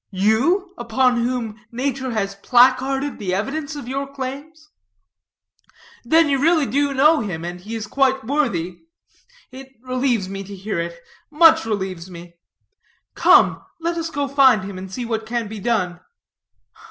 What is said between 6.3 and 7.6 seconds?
do really know him,